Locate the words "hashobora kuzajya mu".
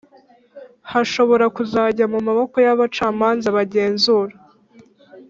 0.91-2.19